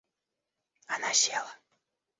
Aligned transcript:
Она 0.87 1.13
села. 1.13 1.51